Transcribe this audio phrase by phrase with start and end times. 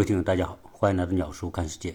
[0.00, 1.94] 各位听友，大家好，欢迎来到鸟叔看世界。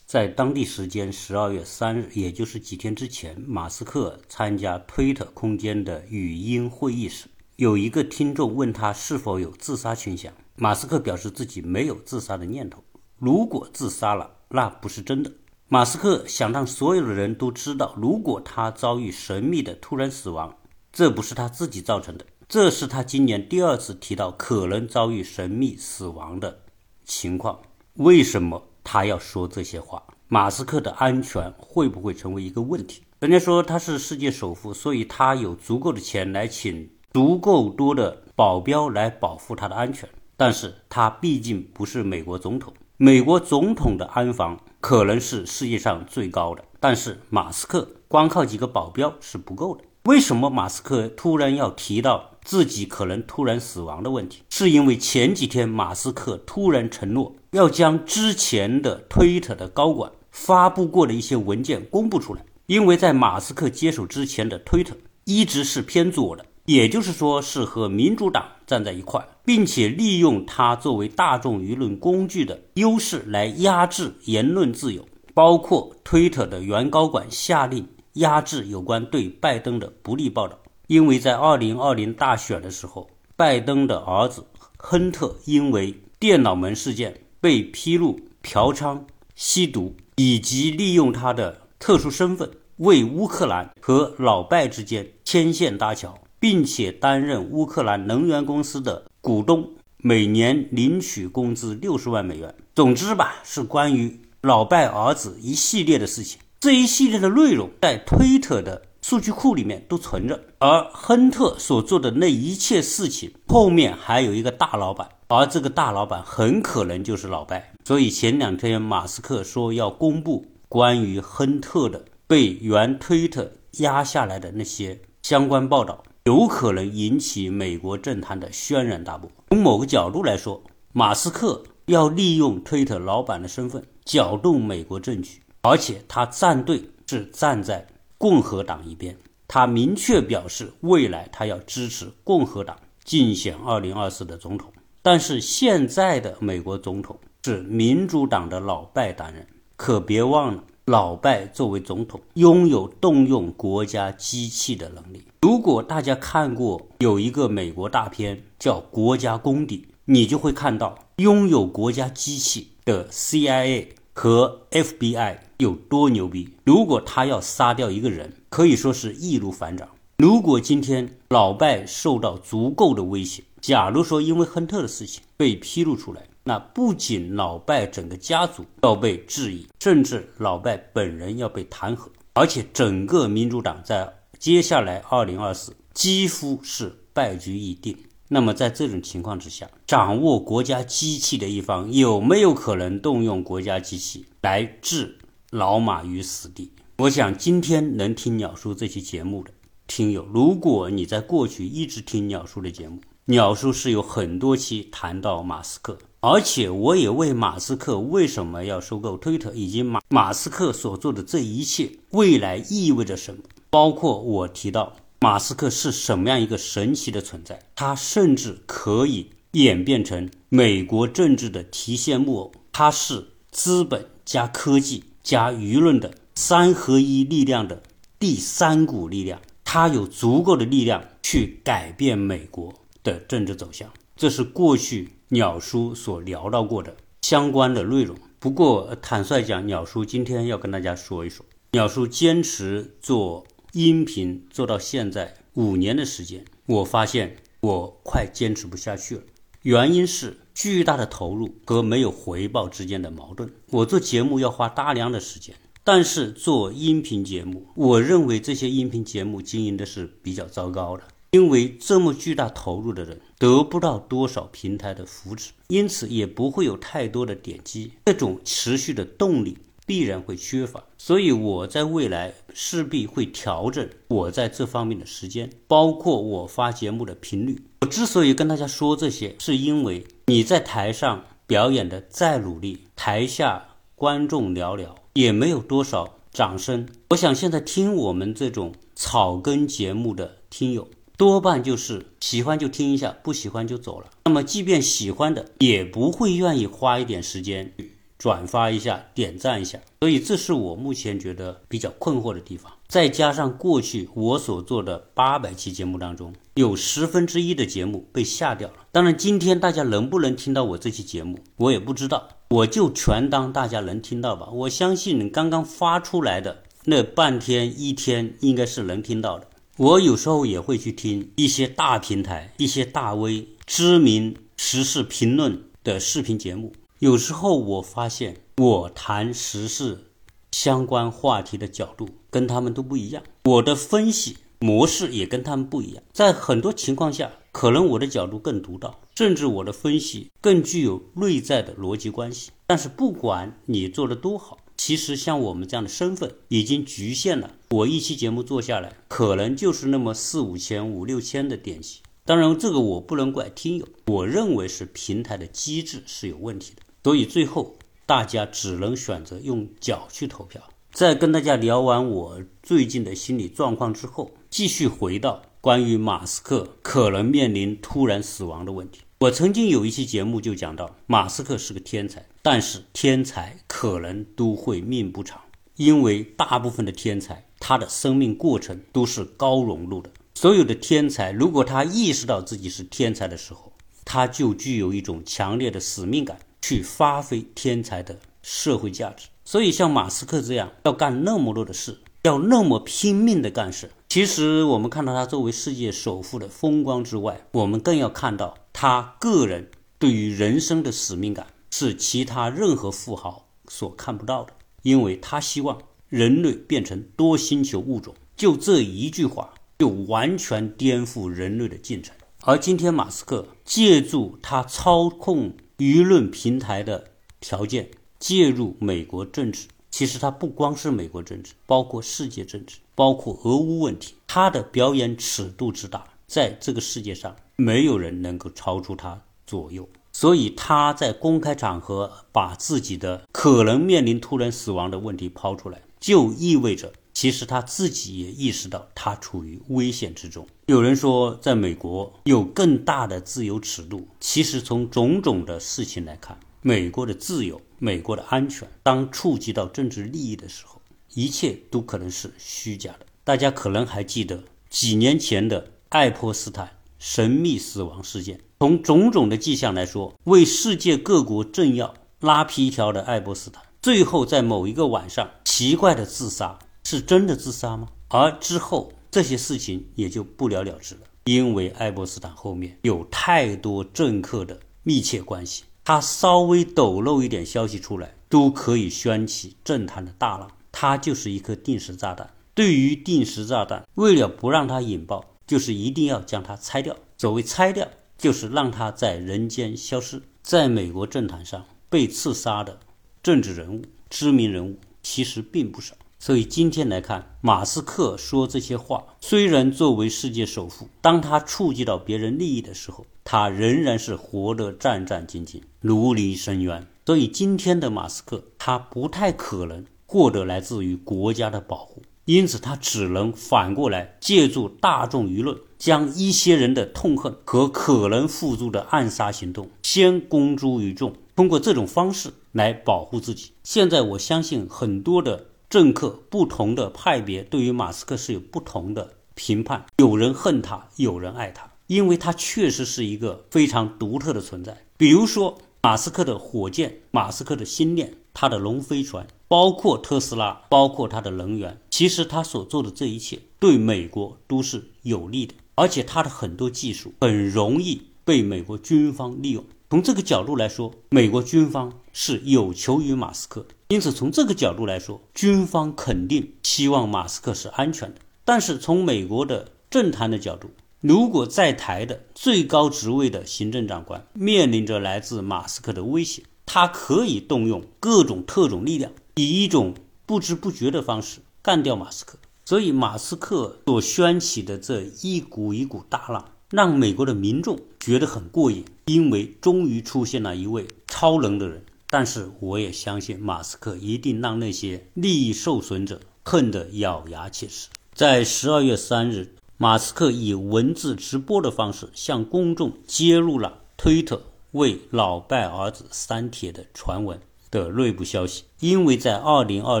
[0.04, 10.30] 在当地时间十二月三日，也就是几天之前，马斯克参加推特空间的语音会议时，有一个听众问他是否有自杀倾向。
[10.56, 12.84] 马斯克表示自己没有自杀的念头，
[13.16, 15.32] 如果自杀了，那不是真的。
[15.66, 20.58] 马斯克想让所有的人都知道，如果他遭遇神秘的突然死亡，
[20.92, 22.26] 这不是他自己造成的。
[22.46, 26.64] 这是他今年第二次提到可能遭遇神秘死亡的
[27.04, 27.58] 情况。
[27.94, 30.02] 为什么他要说这些话？
[30.28, 33.02] 马斯克的安全会不会成为一个问题？
[33.18, 40.08] 人家说他是世界首富，所以他有足够的钱来请足够多的保镖来保护他的安全。
[40.36, 46.64] 但是他毕竟不是美国总统，美国总统的安防可能是世界上最高的。
[46.78, 49.84] 但是马斯克光靠几个保镖是不够的。
[50.10, 52.30] 为什么马斯克突然要提到？
[52.42, 62.44] 自己可能突然死亡的问题，是因为前几天马斯克突然承诺要将之前的推特的高管发布过的一些文件公布出来。
[62.66, 80.58] 因为在马斯克接手之前的推特一直是偏左的，也就是说是和民主党站在一块，并且利用它作为大众舆论工具的优势来压制言论自由，包括推特的原高管下令压制有关对拜登的不利报道。
[80.86, 84.44] 因为在二零二零大选的时候，拜登的儿子
[84.76, 89.02] 亨特因为电脑门事件被披露嫖娼、
[89.36, 102.52] 吸毒，以及利用他的特殊身份为乌克兰和老拜之间牵线搭桥，并且担任乌克兰能源公司的股东，每年领取工资六十万美元。
[102.74, 106.40] 总之吧，是关于老拜儿子一系列的事情。
[106.60, 108.82] 这一系列的内容在推特的。
[109.00, 117.72] 数据库里面都存着，而亨特所做的那一切事情后面还有一个大老板，而这个大老板很可能就是老拜。
[117.82, 129.30] 所以前两天马斯克说要公布关于亨特的被原推特压下来的那些相关报道，有可能引起美国政坛的轩然大波。
[129.48, 137.86] 从某个角度来说，马斯克要利用推特老板的身份搅动美国政局，而且他站队是站在。
[138.22, 139.16] 共和党一边，
[139.48, 144.70] 他明确表示未来他要支持共和党竞选二零二四的总统。
[145.00, 155.24] 但是现在的美国总统是民主党的老拜担任，可别忘了，老拜作为总统拥有动用国家机器的能力。
[155.40, 163.86] 如果大家看过有一个美国大片叫《国家公敌》，你就会看到拥有国家机器的 CIA。
[164.22, 166.50] 和 FBI 有多牛逼？
[166.64, 169.88] 如果他要杀掉一个人，可以说是易如反掌。
[170.18, 184.06] 如果今天老拜受到足够的威胁，假如说因为亨特的事情被披露出来，那不仅老拜整个家族要被质疑，甚至老拜本人要被弹劾，而且整个民主党在
[184.38, 187.96] 接下来二零二四几乎是败局已定。
[188.32, 195.18] 那么在这种情况之下，掌握国家机器的一方有没有可能动用国家机器来置
[195.50, 196.70] 老马于死地？
[196.98, 199.50] 我想今天能听鸟叔这期节目的
[199.88, 214.94] 听友，如果你在过去一直听鸟叔的节目，鸟叔是有很多期谈到马斯克，而且我也为马斯克为什么要收购推特，以及马马斯克所做的这一切未来意味着什么，包括我提到。
[215.22, 217.58] 马斯克是什么样一个神奇的存在？
[217.74, 222.52] 他甚至可以演变成美国政治的提线木偶。
[222.72, 227.82] 他是资本加科技加舆论的三合一力量的
[228.18, 229.42] 第三股力量。
[229.62, 233.92] 他有足够的力量去改变美国的政治走向。
[234.16, 238.16] 这是过去鸟叔所聊到过的相关的内容。
[238.38, 243.44] 不过，坦率讲，鸟叔今天要跟大家说一说，鸟叔坚持做。
[243.72, 249.22] 音频做到现在五年的时间，我发现我快坚持不下去了。
[249.62, 253.48] 原因是巨大的投入和没有回报之间的矛盾。
[253.68, 269.56] 我做节目要花大量的时间，但是做音频节目，我认为这些音频节目经营的是比较糟糕的，因为这么巨大投入的人得不到多少平台的扶持，因此也不会有太多的点击，这种持续的动力。
[269.86, 277.58] 必然会缺乏，所以我在未来势必会调整我在这方面的时间，包括我发节目的频率。
[277.80, 283.64] 我之所以跟大家说这些，是因为你在台上表演的再努力，台下
[283.94, 286.86] 观众寥寥，也没有多少掌声。
[287.08, 290.86] 我想现在听我们这种草根节目的听友，
[291.16, 294.10] 多半就是喜欢就听一下，不喜欢就走了。
[294.26, 297.72] 那么，即便喜欢的，也不会愿意花一点时间
[298.20, 299.80] 转发一下、点赞一下。
[300.00, 302.70] 所以，这是我目前觉得比较困惑的地方。
[302.86, 308.74] 再加上过去我所做的八百期节目当中，有十分之一的节目被下掉了。
[308.92, 312.28] 当然，今天大家能不能听到我这期节目，我也不知道。
[312.50, 314.50] 我就全当大家能听到吧。
[314.52, 319.46] 我相信刚刚发出来的那半天一天，应该是能听到的。
[319.78, 326.72] 我有时候也会去听一些大平台、一些大 V、知名时事评论的视频节目。
[327.00, 330.10] 有时候我发现，我谈时事
[330.52, 336.02] 相关话题的角度跟他们都不一样，我的分析模式也跟他们不一样。
[336.12, 342.50] 在很多情况下，可能我的角度更独到，甚至我的分析更具有内在的逻辑关系。
[342.66, 344.58] 但是，不管你做的多好。
[344.76, 352.00] 其实像我们这样的身份已经局限了，我一期节目做下来，可能就是那么四五千、五六千的点击。
[352.26, 356.82] 当然，这个我不能怪听友，我认为是平台的机制是有问题的。
[357.02, 357.76] 所以最后
[358.06, 360.62] 大家只能选择用脚去投票。
[360.92, 369.02] 在跟大家聊完我最近的心理状况之后，继续回到关于马斯克可能面临突然死亡的问题。
[369.20, 375.40] 我曾经有一期节目就讲到，马斯克是个天才，但是天才可能都会命不长，
[375.76, 380.10] 因为大部分的天才他的生命过程都是高融入的。
[380.34, 383.72] 所有的天才，如果他意识到自己是天才的时候，
[384.04, 389.28] 他就具有一种强烈的使命感，去发挥天才的社会价值。
[389.44, 398.56] 所以像马斯克这样要干那么多的事，要那么拼命的干事，其实我们看到他作为世界首富的风光之外，我们更要看到。
[398.72, 399.68] 他个人
[399.98, 404.52] 对于人生的使命感是其他任何富豪所看不到的，
[404.82, 405.76] 因为他希望
[406.08, 408.14] 人类变成多星球物种。
[408.36, 412.14] 就这一句话，就完全颠覆人类的进程。
[412.42, 417.04] 而今天，马斯克借助他操控舆论平台的
[417.40, 419.66] 条件，介入美国政治。
[419.90, 426.04] 其实它不光是美国政治，包括世界政治，包括俄乌问题，他的表演尺度之大。
[426.26, 440.46] 在这个世界上，没有人能够超出他左右，所以他在公开场合把自己的可能面临突然死亡的问题抛出来，就意味着其实他自己也意识到他处于危险之中。
[440.64, 450.80] 有人说，在美国有更大的自由尺度，其实从种种的事情来看，美国的自由、美国的安全，当触及到政治利益的时候，
[451.12, 453.00] 一切都可能是虚假的。
[453.22, 455.72] 大家可能还记得几年前的。
[455.90, 466.58] 爱泼斯坦神秘死亡事件，从种种的迹象来说，为世界各国政要拉皮条的爱泼斯坦，最后在某一个晚上奇怪的自杀，
[466.90, 467.86] 是真的自杀吗？
[468.08, 480.50] 而之后这些事情也就不了了之了，因为爱泼斯坦后面有太多政客的密切关系，他稍微抖露一点消息出来，都可以掀起政坛的大浪。
[480.72, 482.28] 他就是一颗定时炸弹。
[482.54, 485.24] 对于定时炸弹，为了不让它引爆。
[485.46, 486.96] 就是一定要将它拆掉。
[487.18, 490.22] 所谓拆掉，就是让它在人间消失。
[490.42, 492.78] 在美国政坛上被刺杀的
[493.20, 495.96] 政治人物、知名人物其实并不少。
[496.22, 506.86] 所以今天来看，马斯克说这些话，虽然作为世界首富，当他触及到别人利益的时候，他仍然是活得战战兢兢、如临深渊。
[507.06, 512.02] 所以今天的马斯克，他不太可能获得来自于国家的保护。
[512.26, 523.52] 因此，他只能反过来借助大众舆论，将一些人的痛恨和可能付诸的暗杀行动先公诸于众，通过这种方式来保护自己。
[523.64, 534.84] 现在，我相信很多的政客、不同的派别对于马斯克是有不同的评判，有人恨他，有人爱他，因为他确实是一个非常独特的存在。
[534.96, 539.24] 比如说，马斯克的火箭，马斯克的星链，他的龙飞船。
[539.46, 549.64] 包括特斯拉，包括他的能源，其实他所做的这一切对美国都是有利的，而且他的很多技术很容易被美国军方利用。
[549.88, 553.68] 从这个角度来说，美国军方是有求于马斯克的。
[553.90, 558.20] 因此，从这个角度来说，军方肯定希望马斯克是安全的。
[558.44, 560.70] 但是从美国的政坛的角度，
[561.00, 569.10] 如果在台的最高职位的行政长官面临着来自马斯克的威胁，他可以动用各种特种力量。
[569.34, 569.92] 以一种
[570.24, 581.82] 不知不觉的方式干掉马斯克，所以马斯克所掀起的这一股一股大浪，让美国的民众觉得很过瘾，因为终于出现了一位超能的人。
[582.10, 587.88] 但是我也相信，马斯克一定让那些利益受损者恨得咬牙切齿。
[588.12, 597.40] 在十二月三日，马斯克以文字直播的方式向公众揭露了推特为老拜儿子删帖的传闻
[597.70, 598.64] 的内部消息。
[598.80, 600.00] 因为在二零二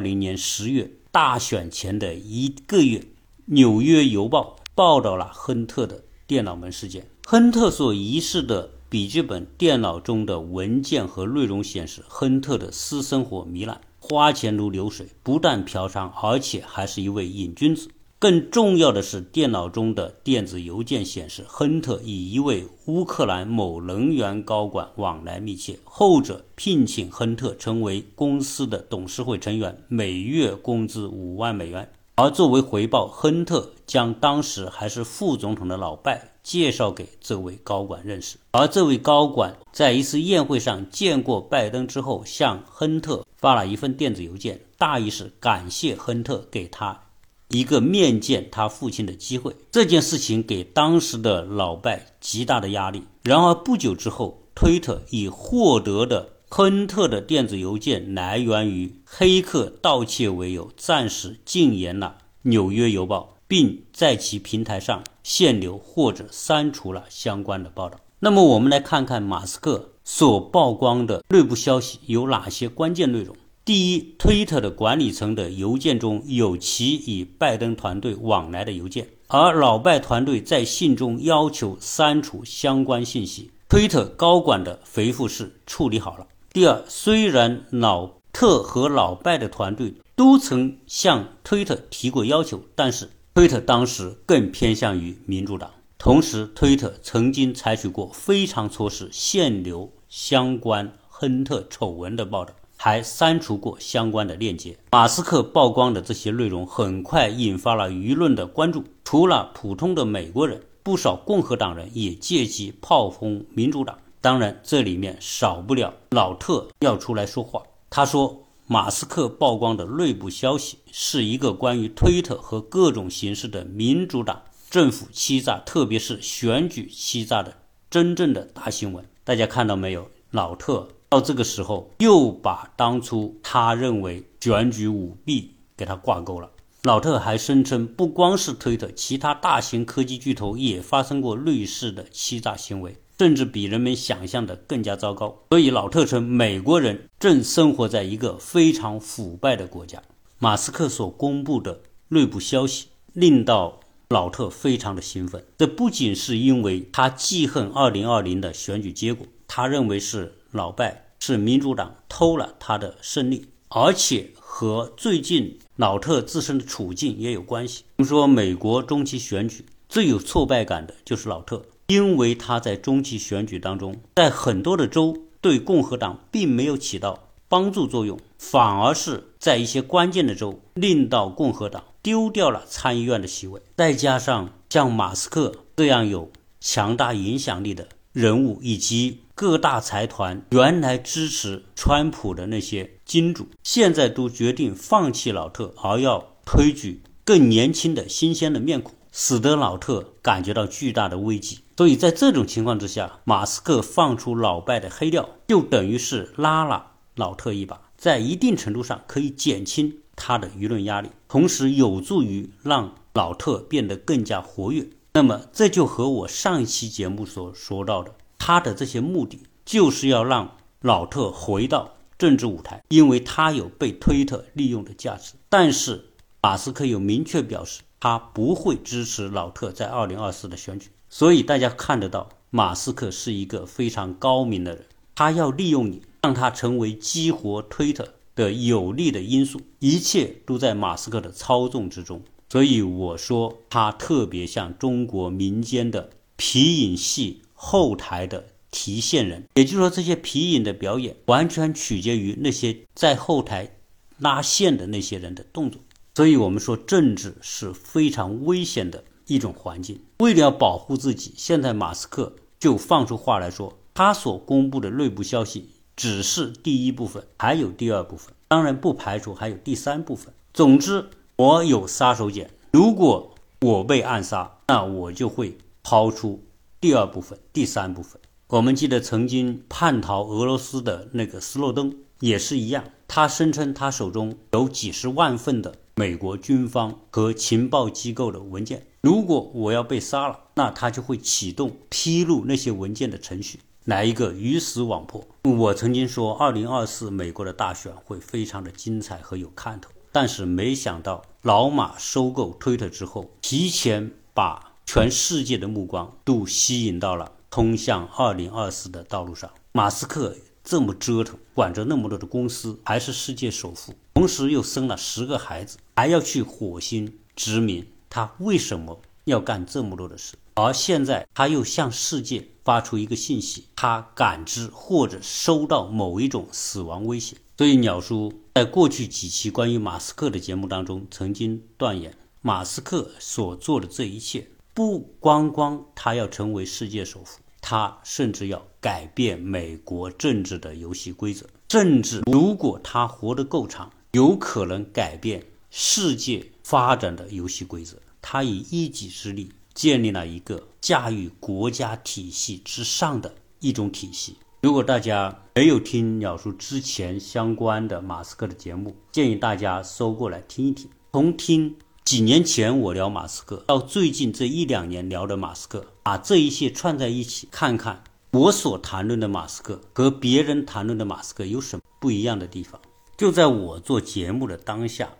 [0.00, 2.98] 零年十月大选前的一个月，
[3.44, 7.06] 《纽约邮报》报道了亨特的电脑门事件。
[7.24, 13.80] 亨特所遗失的笔记本电脑中的文件和内容显示，亨特的私生活糜烂。
[14.00, 17.88] 花钱如流水，不但嫖娼，而且还是一位瘾君子。
[18.18, 31.88] 更重要的是，电脑中的电子邮件显示，亨特与一位乌克兰某能源高管往来密切，后者聘请亨特成为公司的董事会成员，每月工资五万美元。
[32.22, 38.36] 而作为回报，亨特将当时还是副总统的老拜介绍给这位高管认识。
[38.50, 47.04] 而这位高管在一次宴会上见过拜登之后，向亨特发了一份电子邮件，大意是感谢亨特给他
[47.48, 49.56] 一个面见他父亲的机会。
[49.70, 53.02] 这件事情给当时的老拜极大的压力。
[53.22, 56.28] 然而不久之后，推特以获得的。
[56.52, 68.00] 亨特的电子邮件来源于黑客盗窃为由，暂时禁言了《纽约邮报》，并在其平台上限流或者删除了相关的报道。
[68.18, 73.36] 那么，我们来看看马斯克所曝光的内部消息有哪些关键内容。
[73.64, 83.52] 第一，推特的管理层的邮件中有其与拜登团队往来的邮件，而老拜团队在信中要求删除相关信息。
[83.68, 86.26] 推特高管的回复是处理好了。
[86.52, 95.70] 第二，虽然老特和老拜的团队都曾向推特提过要求，但是推特当时更偏向于民主党。
[95.96, 104.76] 同时，推特曾经采取过非常措施，限流相关亨特丑闻的报道，还删除过相关的链接。
[104.90, 113.96] 马斯克曝光的这些内容很快引发了舆论的关注，除了普通的美国人，不少共和党人也借机炮轰民主党。
[114.20, 117.62] 当然，这里面少不了老特要出来说话。
[117.88, 127.56] 他说，马斯克曝光的内部消息是一个关于推特和各种形式的民主党政府欺诈，特别是选举欺诈的
[127.88, 129.04] 真正的大新闻。
[129.24, 130.10] 大家看到没有？
[130.32, 136.48] 老特到这个时候又把当初他认为选举舞弊给他挂钩了。
[136.84, 142.96] 老特还声称，不光是推特，其他大型科技巨头也发生过类似的欺诈行为。
[143.20, 145.42] 甚至比人们想象的更加糟糕。
[145.50, 150.02] 所以老特称，美国人正生活在一个非常腐败的国家。
[150.38, 155.44] 马斯克所公布的内部消息令到老特非常的兴奋。
[155.58, 167.84] 这不仅是因为他记恨2020的选举结果，他认为是老拜是民主党偷了他的胜利，而且和最近老特自身的处境也有关系。
[167.98, 171.66] 我们说，美国中期选举最有挫败感的就是老特。
[171.90, 183.60] 因为他在中期选举当中，在很多的州对共和党并没有起到帮助作用，反而是在一些关键的州令到共和党丢掉了参议院的席位。
[183.76, 186.30] 再加上像马斯克这样有
[186.60, 198.94] 强大影响力的人物，以及各大财团原来支持川普的那些金主，现在都决定放弃老特，而要推举更年轻的新鲜的面孔。
[199.12, 214.90] 使得老特感觉到巨大的危机，所以在这种情况之下，马斯克放出老拜的黑料，就等于是拉了老特一把，在一定程度上可以减轻他的舆论压力，同时有助于让老特变得更加活跃。
[215.14, 225.32] 那么，这就和我上一期节目所说到的，他的这些目的就是要让老特回到政治舞台，因为他有被推特利用的价值。
[225.48, 226.10] 但是，
[226.42, 227.80] 马斯克有明确表示。
[228.02, 234.86] 他不会支持老特在二零二四的选举，所以大家看得到，马斯克是一个非常高明的人。
[235.16, 242.22] 他要利用你，让他成为激活推特的有利的因素，一切都在马斯克的操纵之中。
[242.48, 253.76] 所以我说，他特别像中国民间的皮影戏后台的提线人，也就是说，这些皮影的表演完全取决于那些在后台
[254.18, 255.82] 拉线的那些人的动作。
[256.14, 260.00] 所以，我们说政治是非常危险的一种环境。
[260.18, 268.34] 为了保护自己，现在马斯克就放出话来说，他所公布的内部消息只是第一部分，还有第二部分。
[268.48, 270.34] 当然，不排除还有第三部分。
[270.52, 271.06] 总之，
[271.36, 272.48] 我有杀手锏。
[272.72, 276.42] 如果我被暗杀，那我就会抛出
[276.80, 278.20] 第二部分、第三部分。
[278.48, 285.76] 我们记得曾经叛逃俄罗斯的那个斯诺登也是一样，他声称他手中有几十万份的。
[285.96, 295.26] 美国军方和情报机构的文件，如果我要被杀了，那他就会启动披露那些文件的程序，来一个鱼死网破。
[295.44, 309.50] 我曾经说，二零二四美国的大选会非常的精彩和有看头，但是没想到老马收购推特之后，提前把全世界的目光都吸引到了通向二零二四的道路上。
[309.72, 317.86] 马斯克这么折腾，管着那么多的公司，还是世界首富，同时又生了十个孩子，还要去火星殖民。
[318.10, 320.34] 他为什么要干这么多的事？
[320.54, 327.36] 而现在他又向世界发出一个信息，他感知或者收到某一种死亡威胁。
[327.56, 341.46] 所以鸟叔在过去几期关于马斯克的节目当中，曾经断言，马斯克所做的这一切，不光光他要成为世界首富，他甚至要改变美国政治的游戏规则。
[341.68, 346.50] 甚至如果他活得够长，有可能改变世界。
[346.70, 354.36] 发展的游戏规则，他以一己之力建立了一个驾驭国家体系之上的一种体系。
[354.62, 360.88] 如果大家没有听鸟叔之前相关的马斯克的节目，建议大家搜过来听一听。
[361.12, 361.74] 从听
[362.04, 372.80] 几年前我聊马斯克，到最近这一两年聊的马斯克，把这一切串在一起，看看我所谈论的马斯克和别人谈论的马斯克有什么不一样的地方。
[373.16, 375.10] 就在我做节目的当下。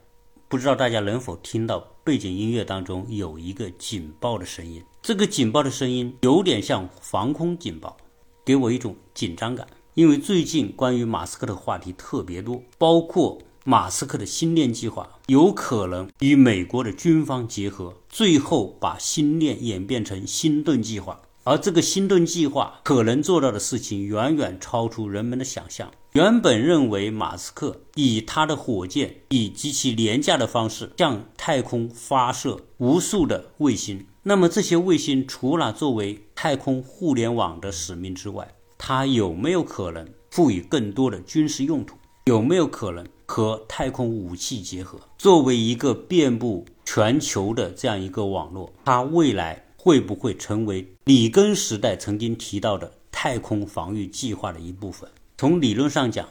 [0.50, 4.82] 不知道大家能否听到背景音乐当中有一个警报的声音？
[5.00, 7.96] 这个警报的声音有点像防空警报，
[8.44, 9.64] 给我一种紧张感。
[9.94, 21.22] 因为最近关于马斯克的话题特别多，包括马斯克的星链计划有可能与美国的军方结合，最后把星链演变成星盾计划。
[21.44, 25.90] 而这个星盾计划可能做到的事情远远超出人们的想象。
[26.12, 41.96] 原本认为马斯克以他的火箭以极其廉价的方式向太空发射无数的卫星，那么这些卫星除了作为太空互联网的使命之外，它有没有可能赋予更多的军事用途？
[42.26, 48.72] 有没有可能和太空武器结合，作为一个遍布全球的这样一个网络？
[48.84, 55.08] 它未来会不会成为里根时代曾经提到的太空防御计划的一部分？
[55.38, 56.28] 从理论上讲，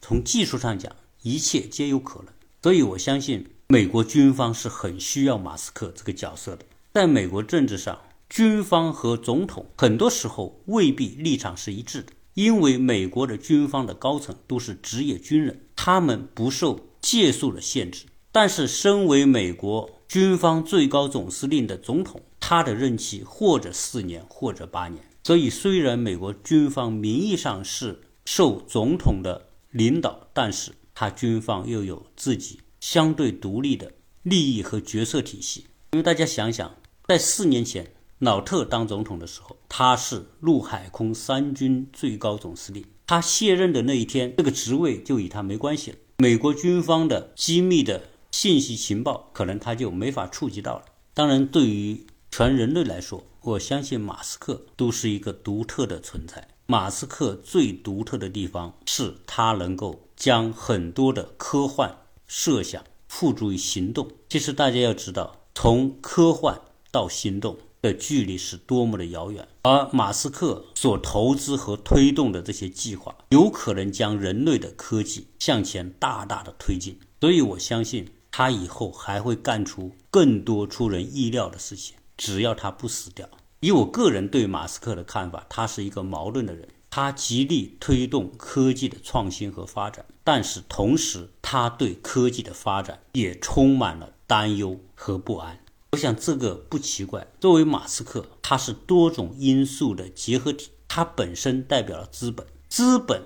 [0.00, 2.32] 从技术上讲，一切皆有可能。
[2.62, 6.64] 所以我相信，美国军方是很需要马斯克这个角色的。
[6.94, 18.06] 在美国政治上，军方和总统很多时候未必立场是一致的，因为美国的军方的高层都是职业军人，他们不受借数的限制。
[18.32, 25.02] 但是，身为美国军方最高总司令的总统，他的任期或者四年，或者八年。
[25.24, 33.92] 所以，虽然美国军方名义上是受总统的领导，但是他军方又有自己相对独立的
[34.22, 35.66] 利益和决策体系。
[35.92, 36.76] 因为大家想想，
[37.08, 45.96] 在四年前老特当总统的时候，他是陆海空三军最高总司令，他卸任的那一天，这个职位就与他没关系了。
[46.18, 48.02] 美国军方的机密的
[48.38, 50.84] 信息情报，可能他就没法触及到了。
[51.14, 56.46] 当然，对于全人类来说，我相信马斯克都是一个独特的存在。
[56.66, 61.96] 马斯克最独特的地方是他能够将很多的科幻
[62.26, 64.06] 设想付诸于行动。
[64.28, 69.48] 其实大家要知道，从科幻到行动的距离是多么的遥远。
[69.62, 77.00] 而马斯克所投资和推动的这些计划，有可能将人类的科技向前大大的推进。
[77.18, 78.06] 所以我相信
[78.38, 83.26] 他以后还会干出更多出人意料的事情，只要他不死掉。
[83.60, 86.68] 以我个人对马斯克的看法，他是一个矛盾的人。
[86.90, 95.58] 他极力推动科技的创新和发展，但是同时他对科技的发展也充满了担忧和不安。
[95.92, 97.26] 我想这个不奇怪。
[97.40, 103.22] 作为马斯克，他是多种因素的结合体，他本身代表了资本，资本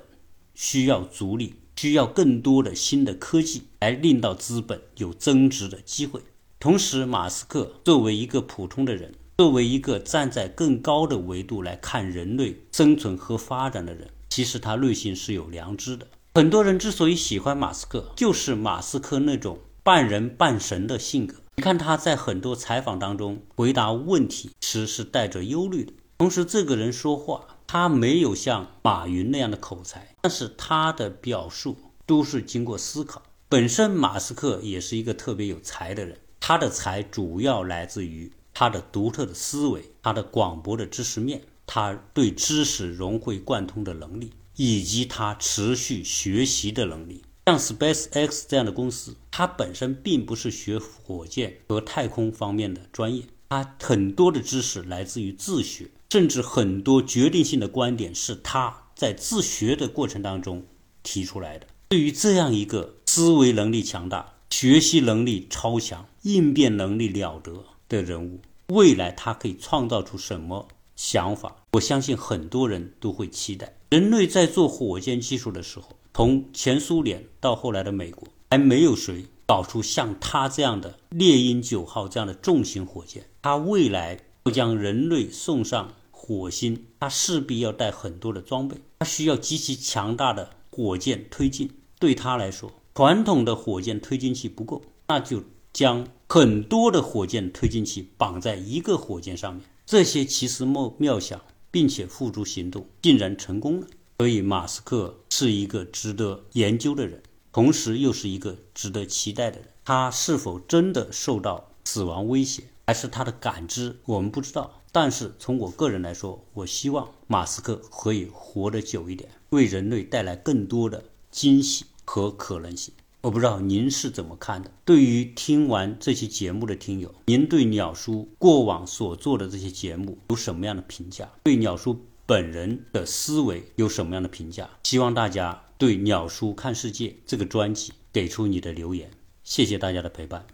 [0.55, 6.21] 需要逐利，需要更多的新的科技来令到资本有增值的机会。
[6.59, 9.15] 同时，马斯克作为一个普通的人。
[9.39, 16.07] 作为一个站在更高的维度来看人类生存和发展的人，其实他内心是有良知的。
[16.35, 21.37] 很多人之所以喜欢马斯克，就是马斯克那种半人半神的性格。
[21.57, 33.23] 你看他在很多采访当中回答问题时是带着忧虑的，同时这个人说话他没有像马云那样的口才，但是他的表述都是经过思考。
[33.49, 38.33] 本身马斯克也是一个特别有才的人，他的才主要来自于。
[38.53, 47.23] 他的独特的思维，他的广博的知识面，他对知识融会贯通的能力，以及他持续学习的能力。
[47.47, 60.67] 像 SpaceX 这样的公司，它本身并不是学火箭和太空方面的专业，它很多的知识来自于自学，甚至很多决定性的观点是他在自学的过程当中
[61.03, 61.67] 提出来的。
[61.89, 71.57] 对于这样一个思维能力强大、学习能力超强、应变能力了得的人物，未来他可以创造出什么想法？
[71.73, 73.77] 我相信很多人都会期待。
[73.91, 79.27] 人类在做火箭技术的时候，从前苏联到后来的美国，还没有谁。
[79.47, 91.71] 搞出像他这样的猎鹰九号这样的重型火箭，他未来要将人类送上火星，他势必要带很多的装备，他需要极其强大的火箭推进。
[91.99, 99.65] 对他来说，传统的火箭推进器不够，那就将很多的火箭推进器绑在一个火箭上面。
[99.87, 103.87] 这些奇思妙妙想，并且付诸行动，竟然成功了。
[104.19, 107.23] 所以，马斯克是一个值得研究的人。
[107.51, 114.80] 同时又是一个值得期待的人，他是否真的受到死亡威胁，还是他的感知，我们不知道。
[114.93, 122.93] 但是从我个人来说，我希望马斯克可以活得久一点，为人类带来更多的惊喜和可能性。
[123.23, 124.71] 我不知道您是怎么看的？
[124.85, 131.31] 对于听完这期节目的听友，您对鸟叔过往所做的这些节目有什么样的评价？
[131.43, 134.71] 对鸟叔本人的思维有什么样的评价？
[134.85, 135.63] 希望大家。
[135.81, 139.11] 对《鸟叔看世界》这个专辑给出你的留言，
[139.43, 140.45] 谢谢大家的陪伴。